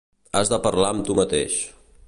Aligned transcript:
Has 0.39 0.51
de 0.53 0.59
parlar 0.63 0.89
amb 0.95 1.05
tu 1.11 1.19
mateix. 1.21 1.61